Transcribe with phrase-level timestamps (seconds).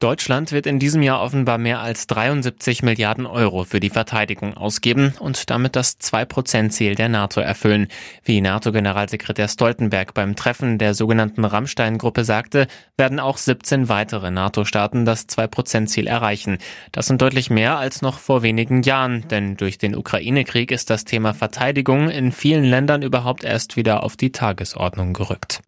[0.00, 5.14] Deutschland wird in diesem Jahr offenbar mehr als 73 Milliarden Euro für die Verteidigung ausgeben
[5.20, 7.88] und damit das 2-Prozent-Ziel der NATO erfüllen.
[8.24, 15.28] Wie NATO-Generalsekretär Stoltenberg beim Treffen der sogenannten Rammstein-Gruppe sagte, werden auch 17 weitere NATO-Staaten das
[15.28, 16.58] 2-Prozent-Ziel erreichen.
[16.90, 21.04] Das sind deutlich mehr als noch vor wenigen Jahren, denn durch den Ukraine-Krieg ist das
[21.04, 25.60] Thema Verteidigung in vielen Ländern überhaupt erst wieder auf die Tagesordnung gerückt.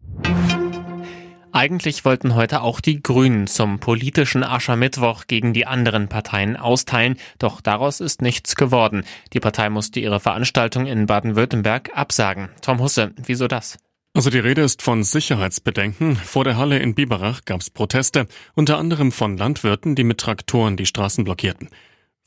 [1.51, 7.61] Eigentlich wollten heute auch die Grünen zum politischen Aschermittwoch gegen die anderen Parteien austeilen, doch
[7.61, 9.03] daraus ist nichts geworden.
[9.33, 12.49] Die Partei musste ihre Veranstaltung in Baden-Württemberg absagen.
[12.61, 13.77] Tom Husse, wieso das?
[14.13, 16.15] Also die Rede ist von Sicherheitsbedenken.
[16.15, 20.75] Vor der Halle in Biberach gab es Proteste, unter anderem von Landwirten, die mit Traktoren
[20.75, 21.69] die Straßen blockierten.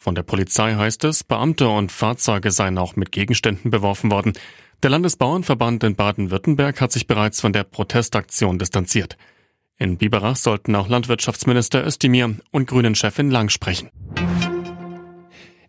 [0.02, 4.32] Von der Polizei heißt es, Beamte und Fahrzeuge seien auch mit Gegenständen beworfen worden.
[4.82, 9.18] Der Landesbauernverband in Baden-Württemberg hat sich bereits von der Protestaktion distanziert.
[9.76, 13.90] In Biberach sollten auch Landwirtschaftsminister Özdemir und Grünen-Chefin Lang sprechen.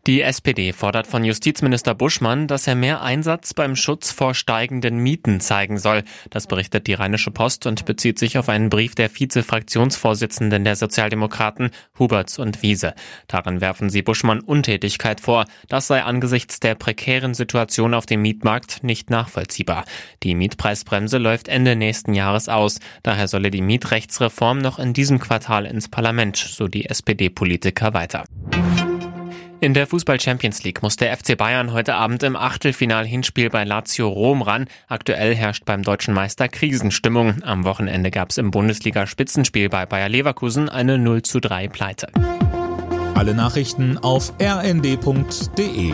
[0.08, 5.40] Die SPD fordert von Justizminister Buschmann, dass er mehr Einsatz beim Schutz vor steigenden Mieten
[5.42, 6.04] zeigen soll.
[6.32, 11.70] Das berichtet die Rheinische Post und bezieht sich auf einen Brief der Vize-Fraktionsvorsitzenden der Sozialdemokraten,
[12.00, 12.96] Huberts und Wiese.
[13.28, 15.46] Darin werfen sie Buschmann Untätigkeit vor.
[15.70, 19.86] Das sei angesichts der prekären Situation auf dem Mietmarkt nicht nachvollziehbar.
[20.24, 22.80] Die Mietpreisbremse läuft Ende nächsten Jahres aus.
[23.04, 28.24] Daher solle die Mietrechtsreform noch in diesem Quartal ins Parlament, so die SPD-Politiker weiter.
[29.64, 34.10] In der Fußball Champions League muss der FC Bayern heute Abend im Achtelfinal-Hinspiel bei Lazio
[34.10, 34.66] Rom ran.
[34.88, 37.44] Aktuell herrscht beim deutschen Meister Krisenstimmung.
[37.44, 42.08] Am Wochenende gab es im Bundesliga-Spitzenspiel bei Bayer Leverkusen eine 0 zu 3 Pleite.
[43.14, 45.94] Alle Nachrichten auf rnd.de